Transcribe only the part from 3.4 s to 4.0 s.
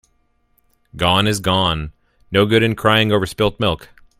milk.